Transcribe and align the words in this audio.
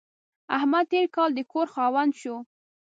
احمد 0.57 0.85
تېر 0.91 1.05
کال 1.15 1.29
د 1.35 1.39
کور 1.51 1.67
خاوند 1.75 2.13
شو. 2.21 2.35